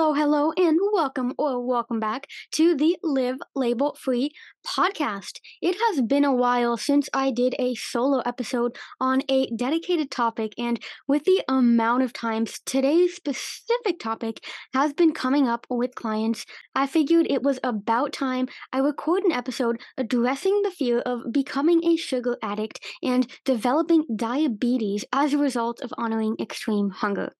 Hello, 0.00 0.14
hello, 0.14 0.50
and 0.56 0.78
welcome 0.94 1.34
or 1.36 1.60
welcome 1.62 2.00
back 2.00 2.26
to 2.52 2.74
the 2.74 2.96
Liv 3.02 3.36
Label 3.54 3.94
Free 4.00 4.30
podcast. 4.66 5.40
It 5.60 5.76
has 5.76 6.00
been 6.00 6.24
a 6.24 6.34
while 6.34 6.78
since 6.78 7.10
I 7.12 7.30
did 7.30 7.54
a 7.58 7.74
solo 7.74 8.20
episode 8.20 8.78
on 8.98 9.20
a 9.28 9.50
dedicated 9.50 10.10
topic, 10.10 10.54
and 10.56 10.82
with 11.06 11.24
the 11.24 11.44
amount 11.48 12.02
of 12.02 12.14
times 12.14 12.60
today's 12.64 13.14
specific 13.14 13.98
topic 13.98 14.42
has 14.72 14.94
been 14.94 15.12
coming 15.12 15.46
up 15.46 15.66
with 15.68 15.94
clients, 15.96 16.46
I 16.74 16.86
figured 16.86 17.26
it 17.28 17.42
was 17.42 17.60
about 17.62 18.14
time 18.14 18.48
I 18.72 18.78
record 18.78 19.24
an 19.24 19.32
episode 19.32 19.82
addressing 19.98 20.62
the 20.62 20.70
fear 20.70 21.00
of 21.00 21.30
becoming 21.30 21.84
a 21.84 21.96
sugar 21.96 22.38
addict 22.42 22.82
and 23.02 23.30
developing 23.44 24.06
diabetes 24.16 25.04
as 25.12 25.34
a 25.34 25.38
result 25.38 25.82
of 25.82 25.92
honoring 25.98 26.36
extreme 26.40 26.88
hunger. 26.88 27.34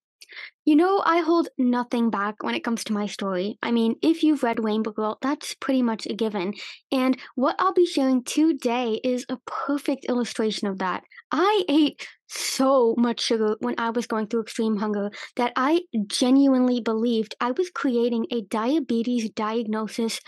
You 0.65 0.77
know, 0.77 1.03
I 1.05 1.21
hold 1.21 1.49
nothing 1.59 2.11
back 2.11 2.43
when 2.43 2.55
it 2.55 2.65
comes 2.65 2.85
to 2.85 2.93
my 2.93 3.07
story. 3.07 3.59
I 3.63 3.73
mean, 3.73 3.97
if 4.03 4.23
you've 4.23 4.43
read 4.43 4.63
Rainbow 4.63 4.93
Girl, 4.93 5.19
that's 5.21 5.55
pretty 5.55 5.83
much 5.83 6.07
a 6.07 6.15
given. 6.15 6.55
And 6.93 7.19
what 7.35 7.57
I'll 7.59 7.73
be 7.73 7.87
sharing 7.87 8.23
today 8.25 9.01
is 9.03 9.27
a 9.29 9.39
perfect 9.47 10.05
illustration 10.05 10.69
of 10.69 10.79
that. 10.79 11.03
I 11.33 11.65
ate 11.69 12.07
so 12.29 12.95
much 12.97 13.21
sugar 13.21 13.57
when 13.61 13.75
I 13.79 13.91
was 13.91 14.07
going 14.07 14.27
through 14.29 14.43
extreme 14.43 14.77
hunger 14.77 15.11
that 15.37 15.53
I 15.57 15.83
genuinely 16.07 16.81
believed 16.81 17.35
I 17.41 17.51
was 17.53 17.71
creating 17.71 18.27
a 18.31 18.43
diabetes 18.43 19.31
diagnosis 19.31 20.21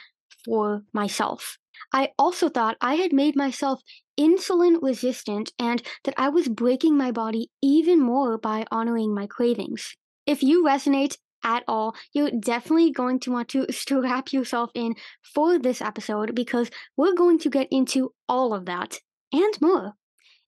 for 0.44 0.82
myself. 0.92 1.58
I 1.92 2.10
also 2.18 2.48
thought 2.48 2.76
I 2.80 2.94
had 2.96 3.12
made 3.12 3.36
myself 3.36 3.80
insulin 4.18 4.82
resistant 4.82 5.52
and 5.58 5.82
that 6.04 6.14
I 6.16 6.28
was 6.28 6.48
breaking 6.48 6.96
my 6.96 7.10
body 7.10 7.50
even 7.62 8.00
more 8.00 8.38
by 8.38 8.64
honoring 8.70 9.14
my 9.14 9.26
cravings. 9.26 9.96
If 10.26 10.42
you 10.42 10.64
resonate 10.64 11.16
at 11.44 11.64
all, 11.66 11.94
you're 12.12 12.30
definitely 12.30 12.90
going 12.90 13.20
to 13.20 13.32
want 13.32 13.48
to 13.48 13.66
strap 13.70 14.32
yourself 14.32 14.70
in 14.74 14.94
for 15.34 15.58
this 15.58 15.80
episode 15.80 16.34
because 16.34 16.70
we're 16.96 17.14
going 17.14 17.38
to 17.40 17.50
get 17.50 17.68
into 17.70 18.12
all 18.28 18.54
of 18.54 18.66
that 18.66 18.98
and 19.32 19.60
more. 19.60 19.94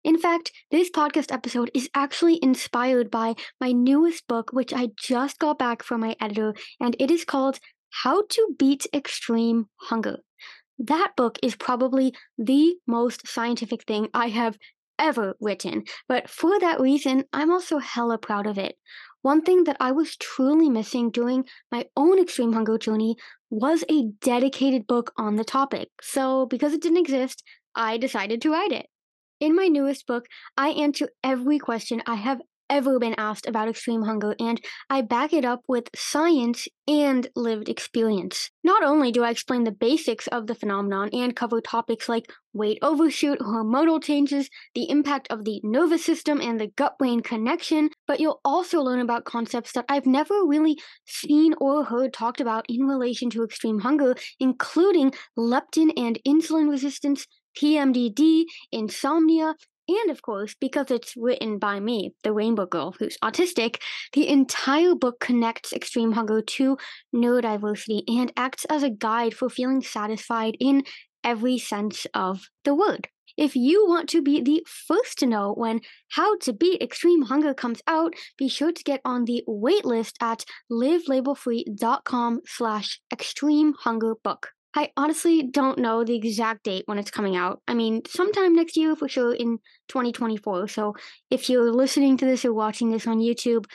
In 0.05 0.19
fact, 0.19 0.53
this 0.71 0.91
podcast 0.91 1.33
episode 1.33 1.71
is 1.73 1.89
actually 1.95 2.39
inspired 2.43 3.11
by 3.11 3.35
my 3.59 3.73
newest 3.73 4.29
book, 4.29 4.51
which 4.53 4.73
I 4.73 4.91
just 5.01 5.39
got 5.39 5.59
back 5.59 5.83
from 5.83 6.03
my 6.03 6.15
editor, 6.21 6.55
and 6.79 6.95
it 6.99 7.11
is 7.11 7.25
called 7.25 7.59
How 8.03 8.23
to 8.29 8.55
Beat 8.59 8.87
Extreme 8.93 9.69
Hunger. 9.77 10.19
That 10.79 11.13
book 11.17 11.39
is 11.43 11.57
probably 11.57 12.15
the 12.37 12.77
most 12.87 13.27
scientific 13.27 13.85
thing 13.85 14.09
I 14.13 14.29
have 14.29 14.59
ever 14.99 15.37
written, 15.41 15.85
but 16.09 16.29
for 16.29 16.59
that 16.61 16.81
reason, 16.81 17.25
I'm 17.33 17.51
also 17.51 17.79
hella 17.79 18.19
proud 18.19 18.47
of 18.47 18.59
it. 18.59 18.77
One 19.23 19.43
thing 19.43 19.65
that 19.65 19.77
I 19.81 19.93
was 19.93 20.17
truly 20.17 20.69
missing 20.69 21.11
during 21.11 21.45
my 21.73 21.87
own 21.97 22.21
extreme 22.21 22.53
hunger 22.53 22.77
journey 22.77 23.17
was 23.51 23.85
a 23.89 24.09
dedicated 24.21 24.87
book 24.87 25.13
on 25.17 25.37
the 25.37 25.45
topic. 25.45 25.89
So, 26.03 26.47
because 26.47 26.75
it 26.75 26.83
didn't 26.83 26.99
exist, 26.99 27.43
I 27.75 27.97
decided 27.97 28.43
to 28.43 28.51
write 28.51 28.73
it. 28.73 28.87
In 29.41 29.57
my 29.57 29.69
newest 29.69 30.07
book, 30.07 30.27
I 30.57 30.71
answer 30.71 31.09
every 31.23 31.59
question 31.59 32.03
I 32.07 32.17
have 32.17 32.41
ever 32.69 32.99
been 32.99 33.15
asked 33.19 33.47
about 33.47 33.69
extreme 33.69 34.03
hunger, 34.03 34.35
and 34.39 34.61
I 34.91 35.03
back 35.03 35.33
it 35.33 35.45
up 35.45 35.61
with 35.69 35.89
science 35.95 36.67
and 36.87 37.27
lived 37.35 37.69
experience. 37.69 38.51
Not 38.63 38.83
only 38.83 39.13
do 39.13 39.23
I 39.23 39.31
explain 39.31 39.65
the 39.65 39.73
basics 39.73 40.27
of 40.29 40.47
the 40.47 40.55
phenomenon 40.55 41.11
and 41.13 41.35
cover 41.35 41.61
topics 41.61 42.09
like 42.09 42.31
weight 42.53 42.79
overshoot, 42.83 43.39
hormonal 43.41 44.03
changes, 44.03 44.49
the 44.75 44.89
impact 44.89 45.27
of 45.31 45.45
the 45.45 45.61
nervous 45.63 46.05
system, 46.05 46.41
and 46.41 46.61
the 46.61 46.69
gut 46.77 46.99
brain 46.99 47.21
connection, 47.21 47.91
but 48.07 48.21
you'll 48.21 48.41
also 48.45 48.81
learn 48.81 49.01
about 49.01 49.25
concepts 49.25 49.73
that 49.73 49.85
I've 49.89 50.07
never 50.07 50.45
really 50.45 50.79
seen 51.07 51.55
or 51.59 51.85
heard 51.85 52.13
talked 52.13 52.41
about 52.41 52.67
in 52.69 52.87
relation 52.87 53.31
to 53.31 53.45
extreme 53.45 53.81
hunger, 53.81 54.15
including 54.39 55.13
leptin 55.39 55.93
and 55.97 56.19
insulin 56.27 56.71
resistance, 56.71 57.27
PMDD, 57.57 58.45
insomnia, 58.73 59.55
and 59.89 60.11
of 60.11 60.23
course, 60.23 60.55
because 60.61 60.91
it's 60.91 61.15
written 61.17 61.59
by 61.59 61.81
me, 61.81 62.15
the 62.23 62.33
Rainbow 62.33 62.67
Girl, 62.67 62.95
who's 62.99 63.19
autistic, 63.19 63.81
the 64.13 64.29
entire 64.29 64.95
book 64.95 65.21
connects 65.21 65.73
extreme 65.73 66.13
hunger 66.13 66.41
to 66.41 66.79
neurodiversity 67.15 68.03
and 68.09 68.33
acts 68.37 68.65
as 68.67 68.83
a 68.83 68.91
guide 68.91 69.35
for 69.35 69.49
feeling 69.49 69.83
satisfied 69.83 70.57
in 70.61 70.85
every 71.23 71.59
sense 71.59 72.07
of 72.15 72.49
the 72.65 72.75
word. 72.75 73.09
If 73.37 73.57
you 73.57 73.85
want 73.87 74.09
to 74.11 74.23
be 74.23 74.41
the 74.41 74.65
first 74.87 75.19
to 75.19 75.27
know 75.27 75.55
when 75.55 75.81
How 76.11 76.37
to 76.39 76.53
Beat 76.53 76.81
Extreme 76.81 77.23
Hunger 77.23 77.53
comes 77.53 77.83
out, 77.89 78.15
be 78.39 78.49
sure 78.49 78.71
to 78.71 78.85
get 78.85 79.01
on 79.05 79.25
the 79.25 79.43
waitlist 79.49 80.13
at 80.21 80.45
livlabelfree.com 80.71 82.43
slash 82.47 83.01
extreme 83.13 83.75
hunger 83.81 84.15
book. 84.23 84.51
I 84.75 84.91
honestly 84.97 85.43
don't 85.43 85.79
know 85.79 86.05
the 86.05 86.17
exact 86.17 86.65
date 86.65 86.85
when 86.87 86.99
it's 86.99 87.11
coming 87.11 87.37
out. 87.37 87.63
I 87.69 87.75
mean, 87.75 88.03
sometime 88.07 88.55
next 88.55 88.77
year 88.77 88.97
for 88.97 89.09
sure 89.09 89.33
in 89.33 89.59
2024. 89.89 90.69
So 90.69 90.95
if 91.31 91.49
you're 91.49 91.71
listening 91.73 92.17
to 92.19 92.25
this 92.25 92.45
or 92.45 92.53
watching 92.53 92.91
this 92.91 93.07
on 93.07 93.19
YouTube, 93.19 93.67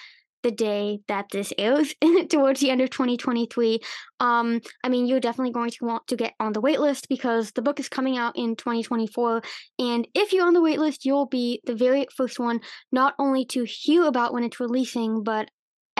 the 0.44 0.52
day 0.52 1.00
that 1.08 1.26
this 1.32 1.52
airs 1.58 1.94
towards 2.30 2.60
the 2.60 2.70
end 2.70 2.82
of 2.82 2.90
2023 2.90 3.80
um 4.20 4.62
i 4.84 4.90
mean 4.90 5.06
you're 5.06 5.20
definitely 5.20 5.52
going 5.52 5.70
to 5.70 5.86
want 5.86 6.06
to 6.08 6.16
get 6.16 6.34
on 6.40 6.54
the 6.54 6.62
waitlist 6.62 7.08
because 7.10 7.52
the 7.52 7.62
book 7.62 7.80
is 7.80 7.90
coming 7.90 8.18
out 8.18 8.34
in 8.38 8.56
2024 8.56 9.42
and 9.80 10.08
if 10.16 10.32
you're 10.32 10.46
on 10.46 10.54
the 10.54 10.62
waitlist 10.62 11.00
you'll 11.04 11.26
be 11.26 11.62
the 11.66 11.76
very 11.76 12.08
first 12.16 12.40
one 12.40 12.60
not 12.92 13.16
only 13.20 13.46
to 13.46 13.66
hear 13.66 14.06
about 14.06 14.34
when 14.34 14.44
it's 14.44 14.60
releasing 14.60 15.24
but 15.24 15.50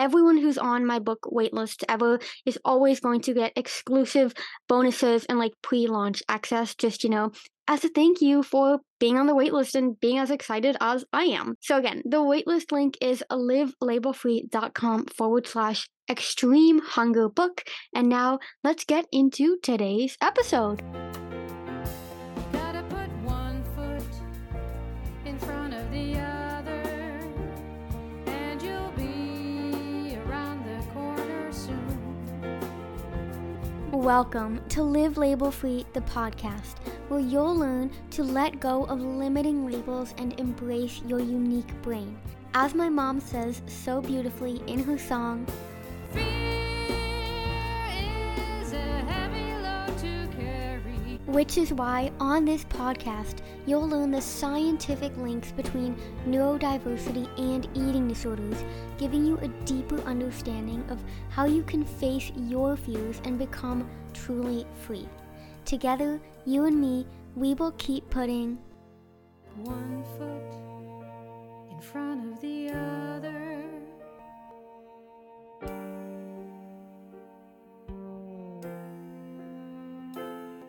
everyone 0.00 0.38
who's 0.38 0.58
on 0.58 0.84
my 0.84 0.98
book 0.98 1.20
waitlist 1.30 1.84
ever 1.88 2.18
is 2.46 2.58
always 2.64 2.98
going 2.98 3.20
to 3.20 3.34
get 3.34 3.52
exclusive 3.54 4.32
bonuses 4.66 5.26
and 5.26 5.38
like 5.38 5.52
pre-launch 5.62 6.22
access 6.28 6.74
just 6.74 7.04
you 7.04 7.10
know 7.10 7.30
as 7.68 7.84
a 7.84 7.88
thank 7.88 8.20
you 8.20 8.42
for 8.42 8.80
being 8.98 9.16
on 9.16 9.26
the 9.26 9.34
waitlist 9.34 9.76
and 9.76 9.98
being 10.00 10.18
as 10.18 10.32
excited 10.32 10.76
as 10.80 11.04
I 11.12 11.22
am. 11.26 11.54
So 11.60 11.78
again, 11.78 12.02
the 12.04 12.16
waitlist 12.16 12.72
link 12.72 12.98
is 13.00 13.22
livlabelfree.com 13.30 15.06
forward 15.06 15.46
slash 15.46 15.88
extreme 16.10 16.80
hunger 16.80 17.28
book. 17.28 17.62
And 17.94 18.08
now 18.08 18.40
let's 18.64 18.84
get 18.84 19.06
into 19.12 19.56
today's 19.62 20.16
episode. 20.20 20.82
Welcome 33.92 34.60
to 34.68 34.84
Liv 34.84 35.18
Label 35.18 35.50
Free, 35.50 35.84
the 35.94 36.00
podcast, 36.02 36.76
where 37.08 37.18
you'll 37.18 37.56
learn 37.56 37.90
to 38.12 38.22
let 38.22 38.60
go 38.60 38.84
of 38.84 39.00
limiting 39.00 39.66
labels 39.68 40.14
and 40.16 40.38
embrace 40.38 41.02
your 41.08 41.18
unique 41.18 41.74
brain. 41.82 42.16
As 42.54 42.72
my 42.72 42.88
mom 42.88 43.18
says 43.18 43.62
so 43.66 44.00
beautifully 44.00 44.62
in 44.68 44.78
her 44.84 44.96
song, 44.96 45.44
Which 51.30 51.58
is 51.58 51.72
why 51.72 52.10
on 52.18 52.44
this 52.44 52.64
podcast, 52.64 53.36
you'll 53.64 53.88
learn 53.88 54.10
the 54.10 54.20
scientific 54.20 55.16
links 55.16 55.52
between 55.52 55.94
neurodiversity 56.26 57.28
and 57.38 57.68
eating 57.72 58.08
disorders, 58.08 58.64
giving 58.98 59.24
you 59.24 59.38
a 59.38 59.46
deeper 59.64 60.00
understanding 60.00 60.84
of 60.90 60.98
how 61.28 61.44
you 61.44 61.62
can 61.62 61.84
face 61.84 62.32
your 62.34 62.76
fears 62.76 63.20
and 63.24 63.38
become 63.38 63.88
truly 64.12 64.66
free. 64.84 65.08
Together, 65.64 66.20
you 66.46 66.64
and 66.64 66.80
me, 66.80 67.06
we 67.36 67.54
will 67.54 67.72
keep 67.78 68.10
putting 68.10 68.58
one 69.54 70.02
foot 70.18 71.70
in 71.70 71.80
front 71.80 72.32
of 72.32 72.40
the 72.40 72.70
other. 72.70 73.49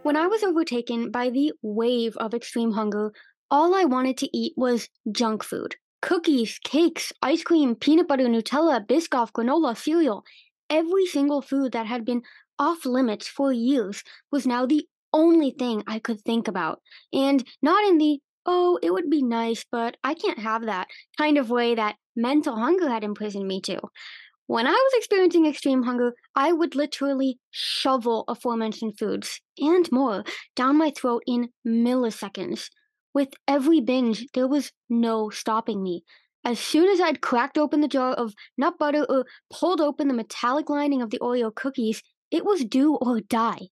When 0.04 0.18
I 0.18 0.26
was 0.26 0.42
overtaken 0.42 1.12
by 1.12 1.30
the 1.30 1.54
wave 1.62 2.18
of 2.18 2.34
extreme 2.34 2.72
hunger, 2.72 3.14
all 3.52 3.76
I 3.76 3.84
wanted 3.84 4.18
to 4.18 4.36
eat 4.36 4.54
was 4.58 4.90
junk 5.12 5.44
food. 5.44 5.76
Cookies, 6.02 6.58
cakes, 6.64 7.14
ice 7.22 7.44
cream, 7.44 7.76
peanut 7.76 8.08
butter, 8.08 8.26
Nutella, 8.26 8.84
Biscoff, 8.84 9.32
granola, 9.32 9.78
cereal. 9.78 10.24
Every 10.72 11.06
single 11.06 11.44
food 11.44 11.74
that 11.74 11.86
had 11.86 12.04
been 12.04 12.24
off 12.58 12.84
limits 12.84 13.28
for 13.28 13.54
years 13.54 14.04
was 14.32 14.48
now 14.48 14.66
the 14.66 14.88
only 15.14 15.52
thing 15.52 15.84
I 15.86 16.00
could 16.00 16.22
think 16.22 16.48
about. 16.48 16.82
And 17.14 17.44
not 17.62 17.88
in 17.88 18.00
the, 18.00 18.20
oh, 18.48 18.80
it 18.82 18.92
would 18.92 19.10
be 19.10 19.22
nice, 19.22 19.64
but 19.72 19.98
I 20.04 20.16
can't 20.16 20.40
have 20.40 20.66
that 20.66 20.88
kind 21.16 21.38
of 21.38 21.52
way 21.52 21.76
that 21.76 21.98
mental 22.16 22.56
hunger 22.56 22.90
had 22.90 23.04
imprisoned 23.04 23.48
me 23.48 23.62
to. 23.62 23.80
When 24.52 24.68
I 24.68 24.72
was 24.72 24.92
experiencing 24.98 25.46
extreme 25.46 25.84
hunger, 25.84 26.14
I 26.36 26.52
would 26.52 26.76
literally 26.76 27.40
shovel 27.52 28.26
aforementioned 28.28 29.00
foods 29.00 29.40
and 29.58 29.90
more 29.94 30.26
down 30.58 30.78
my 30.78 30.92
throat 30.92 31.24
in 31.26 31.48
milliseconds. 31.66 32.68
With 33.14 33.30
every 33.48 33.80
binge, 33.80 34.28
there 34.34 34.50
was 34.50 34.74
no 34.90 35.30
stopping 35.30 35.82
me. 35.82 36.04
As 36.44 36.60
soon 36.60 36.90
as 36.90 37.00
I'd 37.00 37.22
cracked 37.22 37.58
open 37.58 37.80
the 37.80 37.88
jar 37.88 38.12
of 38.12 38.34
nut 38.58 38.78
butter 38.78 39.06
or 39.08 39.26
pulled 39.50 39.80
open 39.80 40.10
the 40.10 40.14
metallic 40.14 40.70
lining 40.70 41.02
of 41.02 41.12
the 41.12 41.20
Oreo 41.20 41.56
cookies, 41.56 42.04
it 42.30 42.44
was 42.44 42.66
do 42.66 42.96
or 42.96 43.22
die. 43.22 43.70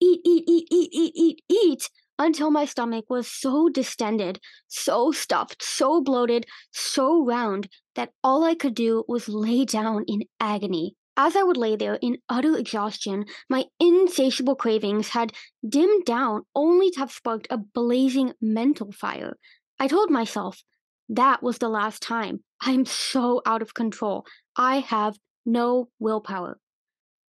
Eat, 0.00 0.20
eat, 0.24 0.44
eat, 0.48 0.66
eat, 0.70 0.88
eat, 0.94 1.12
eat, 1.14 1.42
eat, 1.50 1.90
until 2.18 2.50
my 2.50 2.64
stomach 2.64 3.06
was 3.08 3.26
so 3.26 3.68
distended, 3.68 4.40
so 4.68 5.12
stuffed, 5.12 5.62
so 5.62 6.00
bloated, 6.00 6.46
so 6.72 7.24
round 7.24 7.68
that 7.94 8.10
all 8.22 8.44
I 8.44 8.54
could 8.54 8.74
do 8.74 9.04
was 9.08 9.28
lay 9.28 9.64
down 9.64 10.04
in 10.06 10.22
agony. 10.40 10.94
As 11.16 11.36
I 11.36 11.42
would 11.42 11.58
lay 11.58 11.76
there 11.76 11.98
in 12.00 12.18
utter 12.28 12.56
exhaustion, 12.56 13.26
my 13.50 13.64
insatiable 13.78 14.56
cravings 14.56 15.08
had 15.08 15.32
dimmed 15.68 16.06
down 16.06 16.42
only 16.54 16.90
to 16.92 17.00
have 17.00 17.12
sparked 17.12 17.46
a 17.50 17.58
blazing 17.58 18.32
mental 18.40 18.92
fire. 18.92 19.36
I 19.78 19.88
told 19.88 20.10
myself, 20.10 20.62
that 21.10 21.42
was 21.42 21.58
the 21.58 21.68
last 21.68 22.00
time. 22.00 22.42
I'm 22.60 22.86
so 22.86 23.42
out 23.44 23.60
of 23.60 23.74
control. 23.74 24.24
I 24.56 24.78
have 24.78 25.18
no 25.44 25.88
willpower. 25.98 26.58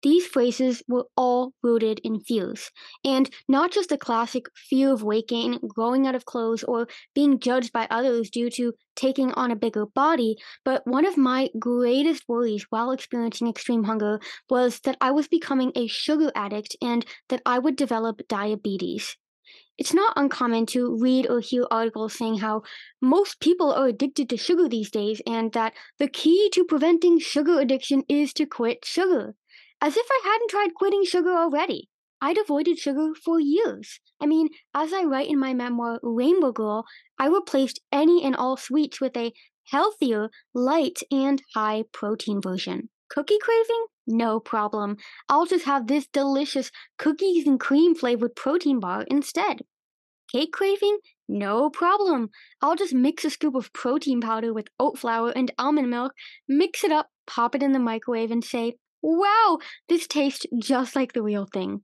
These 0.02 0.26
phrases 0.26 0.82
were 0.88 1.06
all 1.16 1.54
rooted 1.62 2.00
in 2.04 2.20
fears, 2.20 2.70
and 3.04 3.30
not 3.48 3.70
just 3.70 3.88
the 3.88 3.96
classic 3.96 4.46
fear 4.54 4.92
of 4.92 5.04
gain, 5.26 5.58
growing 5.66 6.06
out 6.06 6.14
of 6.14 6.24
clothes, 6.24 6.64
or 6.64 6.88
being 7.14 7.38
judged 7.38 7.72
by 7.72 7.86
others 7.90 8.28
due 8.28 8.50
to 8.50 8.74
taking 8.96 9.32
on 9.32 9.50
a 9.50 9.56
bigger 9.56 9.86
body, 9.86 10.36
but 10.64 10.86
one 10.86 11.06
of 11.06 11.16
my 11.16 11.50
greatest 11.58 12.24
worries 12.28 12.66
while 12.70 12.90
experiencing 12.90 13.48
extreme 13.48 13.84
hunger 13.84 14.20
was 14.50 14.80
that 14.80 14.96
I 15.00 15.12
was 15.12 15.28
becoming 15.28 15.72
a 15.74 15.86
sugar 15.86 16.32
addict 16.34 16.76
and 16.82 17.06
that 17.28 17.42
I 17.46 17.58
would 17.58 17.76
develop 17.76 18.26
diabetes. 18.28 19.16
It's 19.78 19.94
not 19.94 20.14
uncommon 20.16 20.66
to 20.66 20.96
read 20.96 21.28
or 21.28 21.40
hear 21.40 21.66
articles 21.70 22.14
saying 22.14 22.38
how 22.38 22.62
most 23.00 23.40
people 23.40 23.72
are 23.72 23.88
addicted 23.88 24.28
to 24.30 24.36
sugar 24.36 24.68
these 24.68 24.90
days 24.90 25.22
and 25.26 25.52
that 25.52 25.74
the 25.98 26.08
key 26.08 26.50
to 26.54 26.64
preventing 26.64 27.18
sugar 27.18 27.60
addiction 27.60 28.02
is 28.08 28.32
to 28.34 28.46
quit 28.46 28.84
sugar. 28.84 29.34
As 29.82 29.96
if 29.96 30.06
I 30.08 30.20
hadn't 30.24 30.48
tried 30.48 30.74
quitting 30.74 31.04
sugar 31.04 31.32
already. 31.36 31.88
I'd 32.20 32.38
avoided 32.38 32.78
sugar 32.78 33.14
for 33.16 33.40
years. 33.40 33.98
I 34.20 34.26
mean, 34.26 34.48
as 34.72 34.92
I 34.92 35.02
write 35.02 35.28
in 35.28 35.40
my 35.40 35.54
memoir, 35.54 35.98
Rainbow 36.04 36.52
Girl, 36.52 36.84
I 37.18 37.26
replaced 37.26 37.80
any 37.90 38.22
and 38.22 38.36
all 38.36 38.56
sweets 38.56 39.00
with 39.00 39.16
a 39.16 39.32
healthier, 39.64 40.30
light, 40.54 41.00
and 41.10 41.42
high 41.56 41.82
protein 41.92 42.40
version. 42.40 42.90
Cookie 43.10 43.40
craving? 43.42 43.86
No 44.06 44.38
problem. 44.38 44.98
I'll 45.28 45.46
just 45.46 45.64
have 45.64 45.88
this 45.88 46.06
delicious 46.06 46.70
cookies 46.96 47.46
and 47.48 47.58
cream 47.58 47.96
flavored 47.96 48.36
protein 48.36 48.78
bar 48.78 49.04
instead. 49.10 49.62
Cake 50.30 50.52
craving? 50.52 50.98
No 51.28 51.70
problem. 51.70 52.30
I'll 52.60 52.76
just 52.76 52.94
mix 52.94 53.24
a 53.24 53.30
scoop 53.30 53.56
of 53.56 53.72
protein 53.72 54.20
powder 54.20 54.54
with 54.54 54.68
oat 54.78 54.96
flour 54.96 55.30
and 55.30 55.52
almond 55.58 55.90
milk, 55.90 56.12
mix 56.48 56.84
it 56.84 56.92
up, 56.92 57.08
pop 57.26 57.56
it 57.56 57.62
in 57.64 57.72
the 57.72 57.78
microwave, 57.78 58.30
and 58.30 58.44
say, 58.44 58.76
Wow, 59.02 59.58
this 59.88 60.06
tastes 60.06 60.46
just 60.58 60.94
like 60.94 61.12
the 61.12 61.22
real 61.22 61.46
thing. 61.52 61.82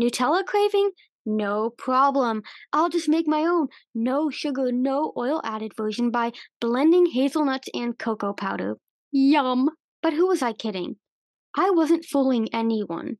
Nutella 0.00 0.44
craving? 0.44 0.90
No 1.24 1.70
problem. 1.70 2.42
I'll 2.72 2.88
just 2.88 3.08
make 3.08 3.28
my 3.28 3.42
own 3.42 3.68
no 3.94 4.30
sugar, 4.30 4.72
no 4.72 5.12
oil 5.16 5.40
added 5.44 5.72
version 5.76 6.10
by 6.10 6.32
blending 6.60 7.06
hazelnuts 7.06 7.68
and 7.74 7.98
cocoa 7.98 8.32
powder. 8.32 8.76
Yum! 9.12 9.70
But 10.02 10.14
who 10.14 10.26
was 10.26 10.42
I 10.42 10.52
kidding? 10.52 10.96
I 11.56 11.70
wasn't 11.70 12.04
fooling 12.04 12.48
anyone. 12.52 13.18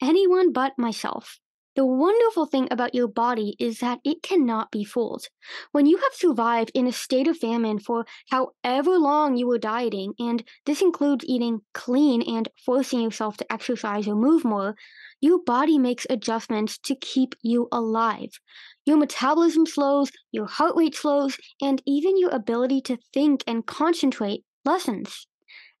Anyone 0.00 0.52
but 0.52 0.72
myself. 0.78 1.38
The 1.80 1.86
wonderful 1.86 2.44
thing 2.44 2.68
about 2.70 2.94
your 2.94 3.08
body 3.08 3.56
is 3.58 3.78
that 3.78 4.00
it 4.04 4.22
cannot 4.22 4.70
be 4.70 4.84
fooled. 4.84 5.28
When 5.72 5.86
you 5.86 5.96
have 5.96 6.12
survived 6.12 6.70
in 6.74 6.86
a 6.86 6.92
state 6.92 7.26
of 7.26 7.38
famine 7.38 7.78
for 7.78 8.04
however 8.28 8.98
long 8.98 9.38
you 9.38 9.46
were 9.46 9.56
dieting, 9.56 10.12
and 10.18 10.44
this 10.66 10.82
includes 10.82 11.24
eating 11.24 11.62
clean 11.72 12.20
and 12.20 12.50
forcing 12.66 13.00
yourself 13.00 13.38
to 13.38 13.50
exercise 13.50 14.06
or 14.06 14.14
move 14.14 14.44
more, 14.44 14.76
your 15.22 15.42
body 15.42 15.78
makes 15.78 16.06
adjustments 16.10 16.76
to 16.80 16.94
keep 16.94 17.34
you 17.40 17.66
alive. 17.72 18.38
Your 18.84 18.98
metabolism 18.98 19.64
slows, 19.64 20.12
your 20.32 20.48
heart 20.48 20.76
rate 20.76 20.94
slows, 20.94 21.38
and 21.62 21.82
even 21.86 22.18
your 22.18 22.30
ability 22.30 22.82
to 22.82 22.98
think 23.14 23.42
and 23.46 23.64
concentrate 23.64 24.44
lessens. 24.66 25.26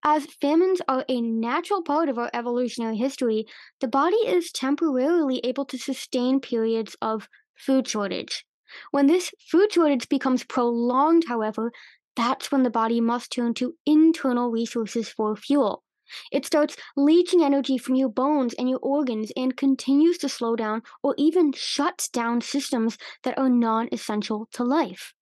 As 0.04 0.26
famines 0.26 0.82
are 0.88 1.06
a 1.08 1.22
natural 1.22 1.82
part 1.82 2.10
of 2.10 2.18
our 2.18 2.28
evolutionary 2.34 2.98
history, 2.98 3.46
the 3.80 3.88
body 3.88 4.16
is 4.16 4.52
temporarily 4.52 5.40
able 5.42 5.64
to 5.64 5.78
sustain 5.78 6.38
periods 6.38 6.96
of 7.00 7.30
food 7.56 7.88
shortage. 7.88 8.44
When 8.90 9.06
this 9.06 9.32
food 9.38 9.72
shortage 9.72 10.06
becomes 10.10 10.44
prolonged, 10.44 11.24
however, 11.28 11.72
that's 12.14 12.52
when 12.52 12.62
the 12.62 12.68
body 12.68 13.00
must 13.00 13.32
turn 13.32 13.54
to 13.54 13.78
internal 13.86 14.50
resources 14.50 15.08
for 15.08 15.34
fuel. 15.34 15.82
It 16.30 16.44
starts 16.44 16.76
leaching 16.94 17.42
energy 17.42 17.78
from 17.78 17.94
your 17.94 18.10
bones 18.10 18.52
and 18.52 18.68
your 18.68 18.80
organs 18.80 19.32
and 19.34 19.56
continues 19.56 20.18
to 20.18 20.28
slow 20.28 20.56
down 20.56 20.82
or 21.02 21.14
even 21.16 21.52
shuts 21.52 22.06
down 22.06 22.42
systems 22.42 22.98
that 23.22 23.38
are 23.38 23.48
non 23.48 23.88
essential 23.92 24.46
to 24.52 24.62
life. 24.62 25.14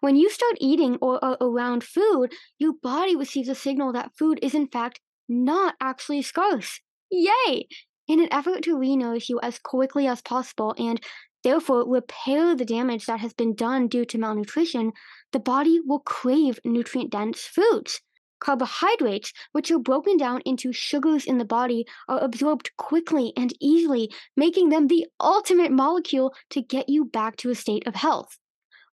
When 0.00 0.16
you 0.16 0.30
start 0.30 0.56
eating 0.60 0.96
or 1.00 1.22
are 1.24 1.36
around 1.40 1.84
food, 1.84 2.32
your 2.58 2.74
body 2.82 3.16
receives 3.16 3.48
a 3.48 3.54
signal 3.54 3.92
that 3.92 4.12
food 4.16 4.38
is 4.42 4.54
in 4.54 4.68
fact 4.68 5.00
not 5.28 5.74
actually 5.80 6.22
scarce. 6.22 6.80
Yay! 7.10 7.68
In 8.06 8.20
an 8.20 8.32
effort 8.32 8.62
to 8.62 8.76
renourish 8.76 9.28
you 9.28 9.38
as 9.40 9.58
quickly 9.58 10.06
as 10.06 10.22
possible 10.22 10.74
and 10.78 11.00
therefore 11.44 11.88
repair 11.88 12.54
the 12.54 12.64
damage 12.64 13.06
that 13.06 13.20
has 13.20 13.34
been 13.34 13.54
done 13.54 13.88
due 13.88 14.04
to 14.06 14.18
malnutrition, 14.18 14.92
the 15.32 15.38
body 15.38 15.80
will 15.84 16.00
crave 16.00 16.58
nutrient 16.64 17.10
dense 17.10 17.42
foods. 17.42 18.00
Carbohydrates, 18.40 19.32
which 19.52 19.70
are 19.70 19.78
broken 19.78 20.16
down 20.16 20.40
into 20.44 20.72
sugars 20.72 21.26
in 21.26 21.38
the 21.38 21.44
body, 21.44 21.84
are 22.08 22.20
absorbed 22.20 22.70
quickly 22.76 23.32
and 23.36 23.52
easily, 23.60 24.10
making 24.36 24.68
them 24.68 24.86
the 24.86 25.06
ultimate 25.20 25.72
molecule 25.72 26.32
to 26.50 26.62
get 26.62 26.88
you 26.88 27.04
back 27.04 27.36
to 27.36 27.50
a 27.50 27.54
state 27.54 27.86
of 27.86 27.94
health. 27.94 28.38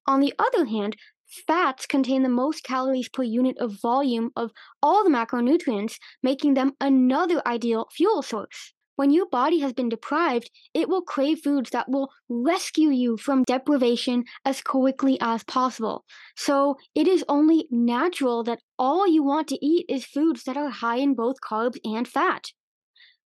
On 0.08 0.20
the 0.20 0.34
other 0.38 0.66
hand, 0.66 0.96
fats 1.26 1.88
contain 1.88 2.22
the 2.22 2.30
most 2.30 2.64
calories 2.64 3.10
per 3.10 3.24
unit 3.24 3.58
of 3.58 3.82
volume 3.82 4.32
of 4.36 4.52
all 4.82 5.04
the 5.04 5.10
macronutrients, 5.10 5.98
making 6.22 6.54
them 6.54 6.74
another 6.80 7.42
ideal 7.48 7.88
fuel 7.92 8.22
source. 8.22 8.74
When 8.98 9.12
your 9.12 9.26
body 9.28 9.60
has 9.60 9.74
been 9.74 9.90
deprived, 9.90 10.50
it 10.74 10.88
will 10.88 11.02
crave 11.02 11.42
foods 11.44 11.72
that 11.72 11.90
will 11.90 12.12
rescue 12.30 12.92
you 12.92 13.18
from 13.18 13.44
deprivation 13.44 14.24
as 14.46 14.62
quickly 14.62 15.18
as 15.20 15.44
possible. 15.44 16.06
So 16.38 16.78
it 16.94 17.08
is 17.08 17.26
only 17.28 17.68
natural 17.70 18.44
that 18.44 18.60
all 18.80 19.06
you 19.08 19.22
want 19.22 19.48
to 19.50 19.66
eat 19.66 19.86
is 19.90 20.06
foods 20.06 20.44
that 20.44 20.56
are 20.56 20.70
high 20.70 20.98
in 20.98 21.14
both 21.14 21.38
carbs 21.42 21.78
and 21.84 22.08
fat. 22.08 22.46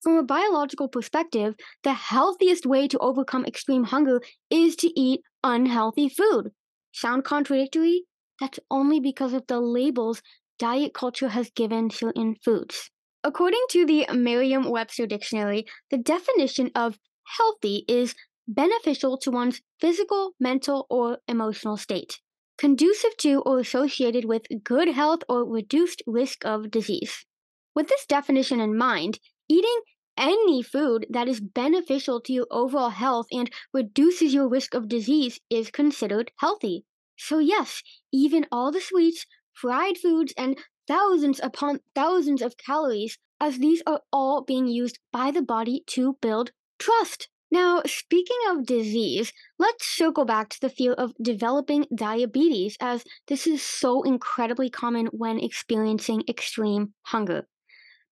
From 0.00 0.16
a 0.16 0.22
biological 0.22 0.88
perspective, 0.88 1.54
the 1.82 1.92
healthiest 1.92 2.64
way 2.64 2.86
to 2.88 2.98
overcome 2.98 3.44
extreme 3.44 3.84
hunger 3.84 4.22
is 4.48 4.76
to 4.76 4.98
eat 4.98 5.22
unhealthy 5.42 6.08
food 6.08 6.52
sound 6.92 7.24
contradictory, 7.24 8.04
that's 8.40 8.60
only 8.70 9.00
because 9.00 9.32
of 9.32 9.46
the 9.46 9.60
labels 9.60 10.22
diet 10.58 10.92
culture 10.92 11.28
has 11.28 11.50
given 11.50 11.90
certain 11.90 12.36
foods. 12.44 12.90
According 13.24 13.64
to 13.70 13.84
the 13.84 14.06
Merriam 14.12 14.70
Webster 14.70 15.06
Dictionary, 15.06 15.66
the 15.90 15.98
definition 15.98 16.70
of 16.74 16.98
healthy 17.36 17.84
is 17.88 18.14
beneficial 18.46 19.18
to 19.18 19.30
one's 19.30 19.60
physical, 19.80 20.32
mental, 20.40 20.86
or 20.88 21.18
emotional 21.28 21.76
state, 21.76 22.20
conducive 22.56 23.16
to 23.18 23.40
or 23.42 23.58
associated 23.58 24.24
with 24.24 24.46
good 24.64 24.88
health 24.88 25.20
or 25.28 25.44
reduced 25.44 26.02
risk 26.06 26.44
of 26.44 26.70
disease. 26.70 27.26
With 27.74 27.88
this 27.88 28.06
definition 28.06 28.60
in 28.60 28.76
mind, 28.76 29.20
eating 29.48 29.80
any 30.18 30.62
food 30.62 31.06
that 31.08 31.28
is 31.28 31.40
beneficial 31.40 32.20
to 32.22 32.32
your 32.32 32.46
overall 32.50 32.90
health 32.90 33.28
and 33.32 33.50
reduces 33.72 34.34
your 34.34 34.48
risk 34.48 34.74
of 34.74 34.88
disease 34.88 35.40
is 35.48 35.70
considered 35.70 36.32
healthy. 36.40 36.84
So, 37.16 37.38
yes, 37.38 37.82
even 38.12 38.46
all 38.52 38.70
the 38.70 38.80
sweets, 38.80 39.24
fried 39.52 39.96
foods, 39.96 40.34
and 40.36 40.58
thousands 40.86 41.40
upon 41.42 41.80
thousands 41.94 42.42
of 42.42 42.56
calories, 42.56 43.18
as 43.40 43.58
these 43.58 43.82
are 43.86 44.02
all 44.12 44.42
being 44.42 44.66
used 44.66 44.98
by 45.12 45.30
the 45.30 45.42
body 45.42 45.84
to 45.88 46.18
build 46.20 46.50
trust. 46.78 47.28
Now, 47.50 47.82
speaking 47.86 48.36
of 48.50 48.66
disease, 48.66 49.32
let's 49.58 49.86
circle 49.86 50.24
back 50.24 50.50
to 50.50 50.60
the 50.60 50.68
fear 50.68 50.92
of 50.92 51.14
developing 51.20 51.86
diabetes, 51.94 52.76
as 52.80 53.04
this 53.26 53.46
is 53.46 53.62
so 53.62 54.02
incredibly 54.02 54.68
common 54.68 55.06
when 55.06 55.38
experiencing 55.38 56.24
extreme 56.28 56.92
hunger. 57.02 57.46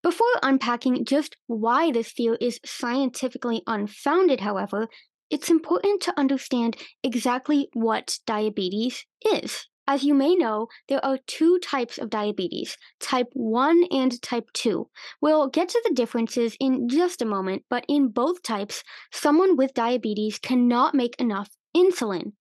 Before 0.06 0.38
unpacking 0.40 1.04
just 1.04 1.36
why 1.48 1.90
this 1.90 2.12
fear 2.12 2.36
is 2.40 2.60
scientifically 2.64 3.64
unfounded, 3.66 4.38
however, 4.38 4.86
it's 5.30 5.50
important 5.50 6.00
to 6.02 6.16
understand 6.16 6.76
exactly 7.02 7.68
what 7.72 8.20
diabetes 8.24 9.04
is. 9.28 9.66
As 9.88 10.04
you 10.04 10.14
may 10.14 10.36
know, 10.36 10.68
there 10.88 11.04
are 11.04 11.18
two 11.26 11.58
types 11.58 11.98
of 11.98 12.08
diabetes, 12.08 12.76
type 13.00 13.26
1 13.32 13.86
and 13.90 14.22
type 14.22 14.48
2. 14.52 14.88
We'll 15.20 15.48
get 15.48 15.70
to 15.70 15.82
the 15.84 15.92
differences 15.92 16.56
in 16.60 16.88
just 16.88 17.20
a 17.20 17.26
moment, 17.26 17.64
but 17.68 17.84
in 17.88 18.10
both 18.10 18.44
types, 18.44 18.84
someone 19.12 19.56
with 19.56 19.74
diabetes 19.74 20.38
cannot 20.38 20.94
make 20.94 21.20
enough 21.20 21.50
insulin. 21.76 22.34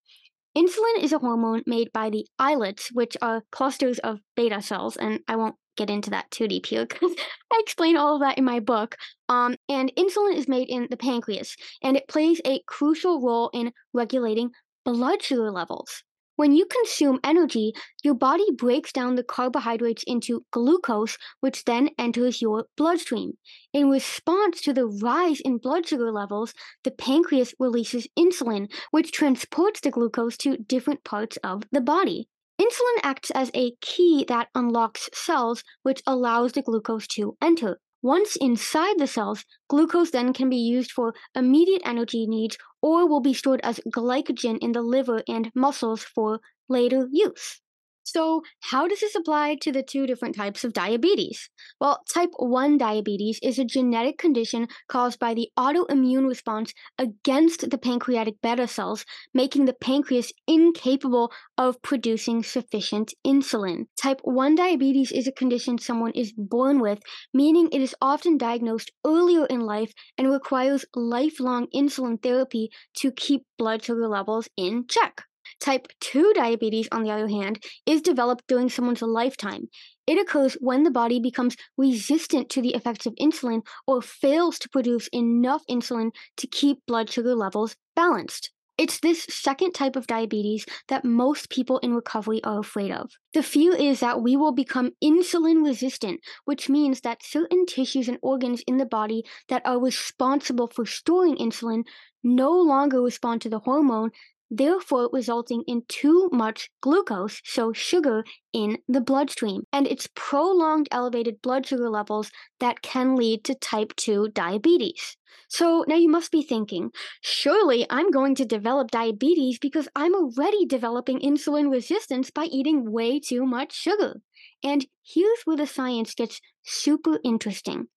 Insulin 0.55 1.01
is 1.01 1.13
a 1.13 1.17
hormone 1.17 1.63
made 1.65 1.91
by 1.91 2.11
the 2.11 2.27
islets, 2.37 2.91
which 2.93 3.17
are 3.23 3.43
clusters 3.51 3.97
of 3.99 4.19
beta 4.35 4.61
cells, 4.61 4.95
and 4.97 5.21
I 5.27 5.35
won't 5.35 5.55
get 5.75 5.89
into 5.89 6.09
that 6.11 6.29
too 6.31 6.47
deep 6.47 6.65
here 6.65 6.85
because 6.85 7.15
I 7.53 7.59
explain 7.61 7.97
all 7.97 8.15
of 8.15 8.21
that 8.21 8.37
in 8.37 8.45
my 8.45 8.59
book. 8.59 8.97
Um, 9.29 9.55
and 9.69 9.91
insulin 9.97 10.35
is 10.35 10.47
made 10.47 10.69
in 10.69 10.87
the 10.89 10.97
pancreas, 10.97 11.55
and 11.81 11.97
it 11.97 12.07
plays 12.07 12.41
a 12.45 12.61
crucial 12.67 13.21
role 13.21 13.49
in 13.53 13.71
regulating 13.93 14.51
blood 14.83 15.21
sugar 15.23 15.51
levels. 15.51 16.03
When 16.37 16.51
you 16.51 16.65
consume 16.65 17.21
energy, 17.23 17.73
your 18.03 18.13
body 18.13 18.45
breaks 18.57 18.91
down 18.91 19.15
the 19.15 19.23
carbohydrates 19.23 20.03
into 20.03 20.45
glucose, 20.51 21.17
which 21.39 21.63
then 21.63 21.91
enters 21.97 22.41
your 22.41 22.65
bloodstream. 22.75 23.37
In 23.71 23.89
response 23.89 24.59
to 24.61 24.73
the 24.73 24.85
rise 24.85 25.39
in 25.39 25.59
blood 25.59 25.87
sugar 25.87 26.11
levels, 26.11 26.53
the 26.83 26.91
pancreas 26.91 27.53
releases 27.57 28.07
insulin, 28.19 28.69
which 28.91 29.13
transports 29.13 29.79
the 29.79 29.91
glucose 29.91 30.35
to 30.39 30.57
different 30.57 31.05
parts 31.05 31.37
of 31.37 31.63
the 31.71 31.79
body. 31.79 32.27
Insulin 32.59 32.99
acts 33.03 33.31
as 33.31 33.51
a 33.53 33.75
key 33.81 34.25
that 34.27 34.49
unlocks 34.55 35.09
cells, 35.13 35.63
which 35.83 36.01
allows 36.05 36.51
the 36.51 36.61
glucose 36.61 37.07
to 37.07 37.37
enter. 37.41 37.79
Once 38.01 38.35
inside 38.35 38.99
the 38.99 39.07
cells, 39.07 39.45
glucose 39.67 40.11
then 40.11 40.31
can 40.31 40.49
be 40.49 40.57
used 40.57 40.91
for 40.91 41.13
immediate 41.33 41.81
energy 41.85 42.27
needs 42.27 42.57
or 42.81 43.07
will 43.07 43.21
be 43.21 43.33
stored 43.33 43.61
as 43.63 43.79
glycogen 43.89 44.57
in 44.59 44.73
the 44.73 44.81
liver 44.81 45.23
and 45.27 45.51
muscles 45.55 46.03
for 46.03 46.39
later 46.69 47.07
use. 47.11 47.61
So, 48.07 48.43
how 48.61 48.87
does 48.87 48.99
this 48.99 49.15
apply 49.15 49.55
to 49.61 49.71
the 49.71 49.81
two 49.81 50.05
different 50.05 50.35
types 50.35 50.63
of 50.63 50.73
diabetes? 50.73 51.49
Well, 51.81 52.03
type 52.07 52.29
1 52.37 52.77
diabetes 52.77 53.39
is 53.41 53.57
a 53.57 53.65
genetic 53.65 54.19
condition 54.19 54.67
caused 54.87 55.17
by 55.17 55.33
the 55.33 55.49
autoimmune 55.57 56.27
response 56.27 56.71
against 56.99 57.67
the 57.71 57.79
pancreatic 57.79 58.39
beta 58.43 58.67
cells, 58.67 59.05
making 59.33 59.65
the 59.65 59.73
pancreas 59.73 60.31
incapable 60.45 61.31
of 61.57 61.81
producing 61.81 62.43
sufficient 62.43 63.15
insulin. 63.25 63.87
Type 63.97 64.21
1 64.23 64.53
diabetes 64.53 65.11
is 65.11 65.27
a 65.27 65.31
condition 65.31 65.79
someone 65.79 66.11
is 66.11 66.31
born 66.31 66.79
with, 66.79 67.01
meaning 67.33 67.69
it 67.71 67.81
is 67.81 67.95
often 68.03 68.37
diagnosed 68.37 68.91
earlier 69.03 69.47
in 69.47 69.61
life 69.61 69.91
and 70.15 70.31
requires 70.31 70.85
lifelong 70.93 71.65
insulin 71.73 72.21
therapy 72.21 72.69
to 72.97 73.11
keep 73.11 73.47
blood 73.57 73.83
sugar 73.83 74.07
levels 74.07 74.47
in 74.55 74.85
check. 74.87 75.23
Type 75.59 75.87
2 76.01 76.33
diabetes, 76.35 76.87
on 76.91 77.03
the 77.03 77.11
other 77.11 77.27
hand, 77.27 77.63
is 77.85 78.01
developed 78.01 78.45
during 78.47 78.69
someone's 78.69 79.01
lifetime. 79.01 79.69
It 80.05 80.19
occurs 80.19 80.57
when 80.59 80.83
the 80.83 80.91
body 80.91 81.19
becomes 81.19 81.55
resistant 81.77 82.49
to 82.49 82.61
the 82.61 82.75
effects 82.75 83.05
of 83.05 83.15
insulin 83.15 83.65
or 83.87 84.01
fails 84.01 84.59
to 84.59 84.69
produce 84.69 85.07
enough 85.07 85.63
insulin 85.69 86.11
to 86.37 86.47
keep 86.47 86.85
blood 86.85 87.09
sugar 87.09 87.35
levels 87.35 87.75
balanced. 87.95 88.51
It's 88.77 88.99
this 88.99 89.25
second 89.29 89.71
type 89.71 89.95
of 89.95 90.05
diabetes 90.05 90.65
that 90.89 91.05
most 91.05 91.49
people 91.49 91.77
in 91.77 91.93
recovery 91.93 92.43
are 92.43 92.59
afraid 92.59 92.91
of. 92.91 93.09
The 93.33 93.41
fear 93.41 93.73
is 93.73 94.01
that 94.01 94.21
we 94.21 94.35
will 94.35 94.51
become 94.51 94.91
insulin 95.01 95.63
resistant, 95.63 96.19
which 96.43 96.67
means 96.67 96.99
that 97.01 97.23
certain 97.23 97.65
tissues 97.65 98.09
and 98.09 98.17
organs 98.21 98.63
in 98.67 98.75
the 98.75 98.85
body 98.85 99.23
that 99.47 99.61
are 99.65 99.79
responsible 99.79 100.67
for 100.67 100.85
storing 100.85 101.37
insulin 101.37 101.85
no 102.21 102.51
longer 102.51 103.01
respond 103.01 103.41
to 103.43 103.49
the 103.49 103.59
hormone 103.59 104.11
therefore 104.49 105.09
resulting 105.11 105.63
in 105.67 105.83
too 105.87 106.29
much 106.31 106.69
glucose, 106.81 107.41
so 107.43 107.73
sugar, 107.73 108.23
in 108.53 108.77
the 108.87 109.01
bloodstream. 109.01 109.63
And 109.73 109.87
it's 109.87 110.09
prolonged 110.15 110.87
elevated 110.91 111.41
blood 111.41 111.65
sugar 111.65 111.89
levels 111.89 112.31
that 112.59 112.81
can 112.81 113.15
lead 113.15 113.43
to 113.45 113.55
type 113.55 113.95
2 113.95 114.29
diabetes. 114.29 115.17
So 115.47 115.85
now 115.87 115.95
you 115.95 116.09
must 116.09 116.31
be 116.31 116.41
thinking, 116.41 116.91
surely 117.21 117.85
I'm 117.89 118.09
going 118.11 118.35
to 118.35 118.45
develop 118.45 118.91
diabetes 118.91 119.59
because 119.59 119.87
I'm 119.95 120.15
already 120.15 120.65
developing 120.65 121.19
insulin 121.19 121.71
resistance 121.71 122.31
by 122.31 122.45
eating 122.45 122.91
way 122.91 123.19
too 123.19 123.45
much 123.45 123.73
sugar. 123.73 124.21
And 124.63 124.85
here's 125.03 125.41
where 125.45 125.57
the 125.57 125.67
science 125.67 126.13
gets 126.13 126.41
super 126.63 127.19
interesting. 127.23 127.87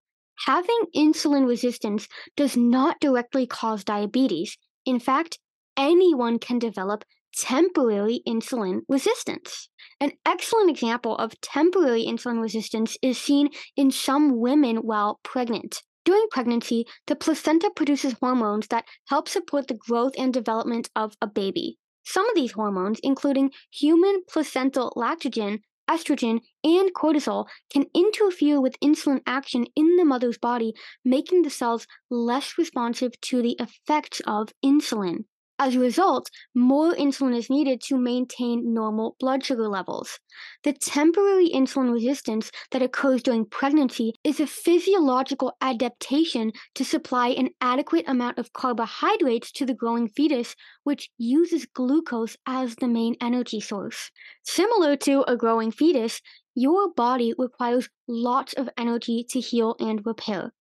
Having 0.46 0.86
insulin 0.94 1.48
resistance 1.48 2.06
does 2.36 2.56
not 2.56 3.00
directly 3.00 3.46
cause 3.46 3.82
diabetes. 3.82 4.56
In 4.84 5.00
fact, 5.00 5.38
anyone 5.78 6.38
can 6.38 6.58
develop 6.58 7.04
temporary 7.34 8.20
insulin 8.26 8.80
resistance. 8.88 9.68
An 10.00 10.12
excellent 10.26 10.70
example 10.70 11.16
of 11.16 11.40
temporary 11.40 12.04
insulin 12.04 12.42
resistance 12.42 12.96
is 13.00 13.16
seen 13.16 13.50
in 13.76 13.90
some 13.90 14.38
women 14.38 14.78
while 14.78 15.20
pregnant. 15.22 15.82
During 16.04 16.26
pregnancy, 16.30 16.84
the 17.06 17.16
placenta 17.16 17.70
produces 17.74 18.16
hormones 18.20 18.66
that 18.68 18.86
help 19.08 19.28
support 19.28 19.68
the 19.68 19.74
growth 19.74 20.14
and 20.18 20.32
development 20.32 20.88
of 20.96 21.14
a 21.22 21.26
baby. 21.26 21.78
Some 22.04 22.28
of 22.28 22.34
these 22.34 22.52
hormones, 22.52 22.98
including 23.02 23.50
human 23.70 24.22
placental 24.28 24.92
lactogen, 24.96 25.60
estrogen, 25.88 26.40
and 26.64 26.94
cortisol, 26.94 27.46
can 27.70 27.86
interfere 27.94 28.60
with 28.60 28.80
insulin 28.80 29.20
action 29.26 29.66
in 29.76 29.96
the 29.96 30.04
mother's 30.04 30.38
body, 30.38 30.72
making 31.04 31.42
the 31.42 31.50
cells 31.50 31.86
less 32.10 32.56
responsive 32.58 33.20
to 33.20 33.42
the 33.42 33.56
effects 33.60 34.20
of 34.26 34.48
insulin. 34.64 35.24
As 35.60 35.74
a 35.74 35.80
result, 35.80 36.30
more 36.54 36.94
insulin 36.94 37.36
is 37.36 37.50
needed 37.50 37.80
to 37.82 37.98
maintain 37.98 38.72
normal 38.72 39.16
blood 39.18 39.44
sugar 39.44 39.66
levels. 39.68 40.20
The 40.62 40.72
temporary 40.72 41.50
insulin 41.50 41.92
resistance 41.92 42.52
that 42.70 42.80
occurs 42.80 43.24
during 43.24 43.44
pregnancy 43.44 44.14
is 44.22 44.38
a 44.38 44.46
physiological 44.46 45.56
adaptation 45.60 46.52
to 46.76 46.84
supply 46.84 47.30
an 47.30 47.48
adequate 47.60 48.04
amount 48.06 48.38
of 48.38 48.52
carbohydrates 48.52 49.50
to 49.52 49.66
the 49.66 49.74
growing 49.74 50.08
fetus, 50.08 50.54
which 50.84 51.10
uses 51.18 51.66
glucose 51.66 52.36
as 52.46 52.76
the 52.76 52.86
main 52.86 53.16
energy 53.20 53.58
source. 53.58 54.12
Similar 54.44 54.96
to 54.98 55.28
a 55.28 55.36
growing 55.36 55.72
fetus, 55.72 56.20
your 56.54 56.92
body 56.92 57.34
requires 57.36 57.88
lots 58.06 58.52
of 58.52 58.68
energy 58.78 59.24
to 59.30 59.40
heal 59.40 59.74
and 59.80 60.06
repair. 60.06 60.52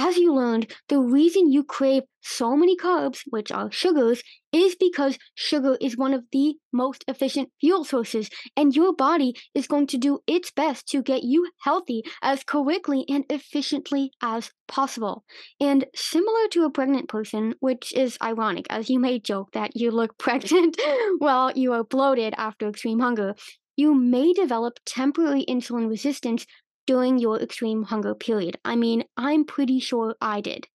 As 0.00 0.16
you 0.16 0.32
learned, 0.32 0.72
the 0.88 1.00
reason 1.00 1.50
you 1.50 1.64
crave 1.64 2.04
so 2.20 2.56
many 2.56 2.76
carbs, 2.76 3.22
which 3.30 3.50
are 3.50 3.72
sugars, 3.72 4.22
is 4.52 4.76
because 4.76 5.18
sugar 5.34 5.76
is 5.80 5.96
one 5.96 6.14
of 6.14 6.22
the 6.30 6.54
most 6.72 7.04
efficient 7.08 7.50
fuel 7.60 7.82
sources, 7.82 8.30
and 8.56 8.76
your 8.76 8.94
body 8.94 9.34
is 9.54 9.66
going 9.66 9.88
to 9.88 9.98
do 9.98 10.20
its 10.28 10.52
best 10.52 10.86
to 10.90 11.02
get 11.02 11.24
you 11.24 11.50
healthy 11.62 12.04
as 12.22 12.44
quickly 12.44 13.04
and 13.08 13.24
efficiently 13.28 14.12
as 14.22 14.52
possible. 14.68 15.24
And 15.58 15.84
similar 15.96 16.46
to 16.52 16.64
a 16.64 16.70
pregnant 16.70 17.08
person, 17.08 17.56
which 17.58 17.92
is 17.92 18.16
ironic, 18.22 18.66
as 18.70 18.88
you 18.88 19.00
may 19.00 19.18
joke 19.18 19.50
that 19.52 19.72
you 19.74 19.90
look 19.90 20.16
pregnant 20.18 20.80
while 21.18 21.50
you 21.50 21.72
are 21.72 21.82
bloated 21.82 22.34
after 22.38 22.68
extreme 22.68 23.00
hunger, 23.00 23.34
you 23.76 23.94
may 23.94 24.32
develop 24.32 24.78
temporary 24.84 25.44
insulin 25.48 25.88
resistance 25.88 26.46
during 26.88 27.18
your 27.18 27.38
extreme 27.38 27.82
hunger 27.82 28.14
period. 28.14 28.58
I 28.64 28.74
mean, 28.74 29.04
I'm 29.14 29.44
pretty 29.44 29.78
sure 29.78 30.16
I 30.22 30.40
did. 30.40 30.66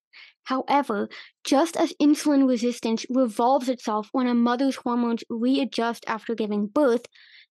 However, 0.43 1.09
just 1.43 1.75
as 1.75 1.91
insulin 1.99 2.47
resistance 2.47 3.03
revolves 3.09 3.67
itself 3.67 4.09
when 4.11 4.27
a 4.27 4.35
mother's 4.35 4.75
hormones 4.75 5.23
readjust 5.27 6.05
after 6.05 6.35
giving 6.35 6.67
birth, 6.67 7.07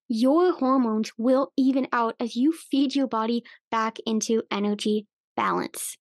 your 0.07 0.53
hormones 0.53 1.11
will 1.17 1.51
even 1.57 1.89
out 1.91 2.15
as 2.21 2.37
you 2.37 2.53
feed 2.53 2.95
your 2.95 3.07
body 3.07 3.43
back 3.69 3.97
into 4.05 4.43
energy 4.49 5.07
balance. 5.35 5.97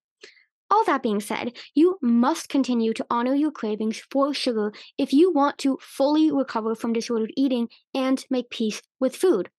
All 0.71 0.85
that 0.85 1.02
being 1.02 1.21
said, 1.21 1.57
you 1.75 1.99
must 2.00 2.49
continue 2.49 2.95
to 2.95 3.07
honor 3.11 3.35
your 3.35 3.50
cravings 3.50 4.00
for 4.12 4.33
sugar 4.33 4.73
if 4.97 5.12
you 5.12 5.33
want 5.33 5.59
to 5.59 5.78
fully 5.83 6.31
recover 6.31 6.76
from 6.76 6.92
disordered 6.92 7.33
eating 7.37 7.69
and 7.92 8.25
make 8.31 8.50
peace 8.50 8.81
with 9.00 9.16
food. 9.16 9.50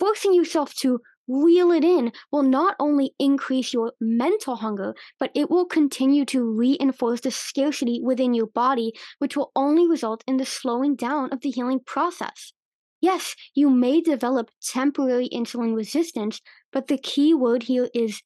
Forcing 0.00 0.32
yourself 0.32 0.74
to 0.76 1.00
reel 1.28 1.70
it 1.70 1.84
in 1.84 2.12
will 2.32 2.42
not 2.42 2.74
only 2.80 3.14
increase 3.18 3.72
your 3.72 3.92
mental 4.00 4.56
hunger, 4.56 4.94
but 5.20 5.30
it 5.34 5.50
will 5.50 5.66
continue 5.66 6.24
to 6.26 6.42
reinforce 6.42 7.20
the 7.20 7.30
scarcity 7.30 8.00
within 8.02 8.34
your 8.34 8.46
body, 8.46 8.92
which 9.18 9.36
will 9.36 9.52
only 9.54 9.86
result 9.86 10.24
in 10.26 10.38
the 10.38 10.46
slowing 10.46 10.96
down 10.96 11.32
of 11.32 11.40
the 11.40 11.50
healing 11.50 11.80
process. 11.80 12.52
Yes, 13.00 13.36
you 13.54 13.70
may 13.70 14.00
develop 14.00 14.50
temporary 14.60 15.28
insulin 15.28 15.76
resistance, 15.76 16.40
but 16.72 16.88
the 16.88 16.98
key 16.98 17.32
word 17.34 17.64
here 17.64 17.88
is 17.94 18.22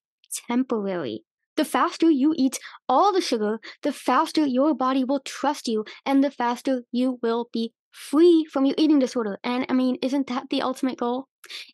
temporary. 0.48 1.24
The 1.56 1.64
faster 1.66 2.10
you 2.10 2.32
eat 2.38 2.58
all 2.88 3.12
the 3.12 3.20
sugar, 3.20 3.60
the 3.82 3.92
faster 3.92 4.46
your 4.46 4.74
body 4.74 5.04
will 5.04 5.20
trust 5.20 5.68
you, 5.68 5.84
and 6.06 6.24
the 6.24 6.30
faster 6.30 6.84
you 6.90 7.18
will 7.22 7.50
be 7.52 7.74
free 7.92 8.46
from 8.50 8.64
your 8.64 8.74
eating 8.78 8.98
disorder. 8.98 9.38
And 9.44 9.66
I 9.68 9.74
mean, 9.74 9.96
isn't 10.02 10.26
that 10.28 10.48
the 10.50 10.62
ultimate 10.62 10.98
goal? 10.98 11.28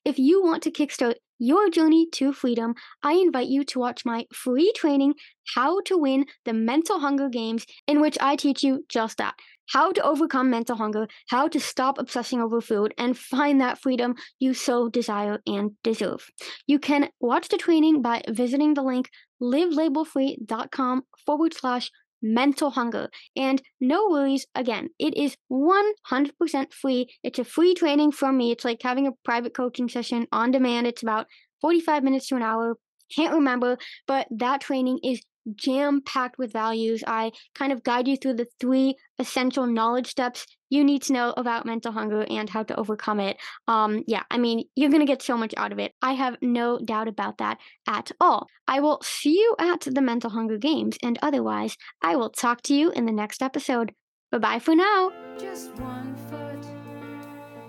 If 0.04 0.18
you 0.18 0.42
want 0.42 0.62
to 0.64 0.70
kickstart 0.70 1.14
your 1.38 1.70
journey 1.70 2.08
to 2.12 2.32
freedom, 2.32 2.74
I 3.02 3.12
invite 3.12 3.48
you 3.48 3.64
to 3.64 3.78
watch 3.78 4.04
my 4.04 4.26
free 4.32 4.72
training, 4.74 5.14
How 5.54 5.80
to 5.82 5.96
Win 5.96 6.26
the 6.44 6.52
Mental 6.52 6.98
Hunger 6.98 7.28
Games, 7.28 7.64
in 7.86 8.00
which 8.00 8.18
I 8.20 8.36
teach 8.36 8.62
you 8.62 8.84
just 8.88 9.18
that 9.18 9.34
how 9.68 9.92
to 9.92 10.02
overcome 10.02 10.50
mental 10.50 10.76
hunger, 10.76 11.06
how 11.28 11.48
to 11.48 11.60
stop 11.60 11.98
obsessing 11.98 12.40
over 12.40 12.60
food, 12.60 12.94
and 12.98 13.16
find 13.16 13.60
that 13.60 13.78
freedom 13.78 14.14
you 14.38 14.54
so 14.54 14.88
desire 14.88 15.40
and 15.46 15.72
deserve. 15.82 16.26
You 16.66 16.78
can 16.78 17.10
watch 17.20 17.48
the 17.48 17.58
training 17.58 18.02
by 18.02 18.22
visiting 18.28 18.74
the 18.74 18.82
link 18.82 19.10
livlabelfree.com 19.42 21.02
forward 21.24 21.54
slash 21.54 21.90
mental 22.22 22.70
hunger. 22.70 23.08
And 23.36 23.62
no 23.80 24.08
worries, 24.08 24.46
again, 24.54 24.90
it 24.98 25.16
is 25.16 25.36
100% 25.50 26.72
free. 26.72 27.08
It's 27.22 27.38
a 27.38 27.44
free 27.44 27.74
training 27.74 28.12
from 28.12 28.36
me. 28.36 28.50
It's 28.50 28.64
like 28.64 28.82
having 28.82 29.06
a 29.06 29.12
private 29.24 29.54
coaching 29.54 29.88
session 29.88 30.26
on 30.32 30.50
demand. 30.50 30.86
It's 30.86 31.02
about 31.02 31.26
45 31.60 32.02
minutes 32.02 32.28
to 32.28 32.36
an 32.36 32.42
hour. 32.42 32.76
Can't 33.14 33.34
remember, 33.34 33.78
but 34.06 34.26
that 34.30 34.60
training 34.60 35.00
is 35.02 35.22
jam 35.54 36.02
packed 36.04 36.38
with 36.38 36.52
values. 36.52 37.02
I 37.06 37.32
kind 37.54 37.72
of 37.72 37.82
guide 37.82 38.08
you 38.08 38.16
through 38.16 38.34
the 38.34 38.48
three 38.60 38.96
essential 39.18 39.66
knowledge 39.66 40.08
steps 40.08 40.46
you 40.70 40.84
need 40.84 41.02
to 41.02 41.12
know 41.12 41.34
about 41.36 41.66
mental 41.66 41.92
hunger 41.92 42.24
and 42.28 42.48
how 42.48 42.62
to 42.62 42.78
overcome 42.78 43.20
it. 43.20 43.36
Um, 43.66 44.04
yeah, 44.06 44.22
I 44.30 44.38
mean, 44.38 44.64
you're 44.74 44.90
going 44.90 45.00
to 45.00 45.06
get 45.06 45.22
so 45.22 45.36
much 45.36 45.54
out 45.56 45.72
of 45.72 45.78
it. 45.78 45.92
I 46.02 46.12
have 46.12 46.36
no 46.42 46.78
doubt 46.78 47.08
about 47.08 47.38
that 47.38 47.58
at 47.86 48.12
all. 48.20 48.48
I 48.66 48.80
will 48.80 49.00
see 49.02 49.38
you 49.38 49.56
at 49.58 49.80
the 49.80 50.00
Mental 50.00 50.30
Hunger 50.30 50.58
Games, 50.58 50.96
and 51.02 51.18
otherwise, 51.22 51.76
I 52.02 52.16
will 52.16 52.30
talk 52.30 52.62
to 52.62 52.74
you 52.74 52.90
in 52.90 53.06
the 53.06 53.12
next 53.12 53.42
episode. 53.42 53.92
Bye 54.30 54.38
bye 54.38 54.58
for 54.58 54.74
now. 54.74 55.10
Just 55.38 55.72
one 55.76 56.14
foot 56.28 56.66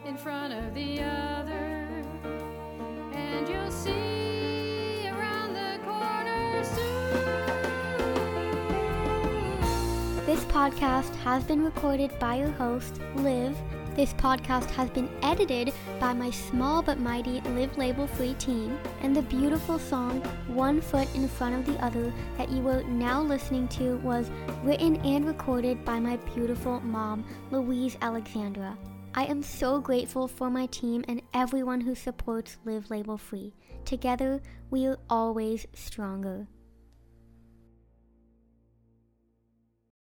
in 0.06 0.18
front 0.18 0.54
of 0.54 0.74
the 0.74 1.02
other, 1.02 2.04
and 3.14 3.48
you'll 3.48 3.72
see 3.72 4.29
This 10.30 10.46
podcast 10.46 11.16
has 11.24 11.44
been 11.44 11.66
recorded 11.66 12.12
by 12.20 12.36
your 12.36 12.52
host, 12.52 13.02
Liv. 13.16 13.58
This 13.96 14.14
podcast 14.14 14.70
has 14.70 14.88
been 14.92 15.10
edited 15.24 15.74
by 16.00 16.14
my 16.14 16.30
small 16.30 16.84
but 16.84 17.00
mighty 17.00 17.42
Liv 17.42 17.76
Label 17.80 18.06
Free 18.06 18.36
team, 18.36 18.78
and 19.02 19.16
the 19.16 19.24
beautiful 19.24 19.80
song 19.80 20.22
One 20.46 20.82
Foot 20.82 21.08
in 21.16 21.28
Front 21.28 21.56
of 21.56 21.66
the 21.66 21.84
Other 21.84 22.14
that 22.38 22.52
you 22.52 22.68
are 22.68 22.84
now 22.84 23.24
listening 23.24 23.68
to 23.70 23.98
was 24.04 24.30
written 24.62 24.98
and 24.98 25.26
recorded 25.26 25.84
by 25.84 26.00
my 26.00 26.18
beautiful 26.36 26.80
mom, 26.82 27.26
Louise 27.50 27.98
Alexandra. 28.04 28.78
I 29.16 29.26
am 29.26 29.42
so 29.42 29.80
grateful 29.80 30.28
for 30.28 30.52
my 30.52 30.68
team 30.68 31.04
and 31.08 31.24
everyone 31.34 31.82
who 31.82 31.96
supports 31.96 32.60
Liv 32.66 32.92
Label 32.92 33.18
Free. 33.18 33.56
Together, 33.84 34.44
we 34.70 34.86
are 34.86 35.00
always 35.10 35.66
stronger. 35.74 36.46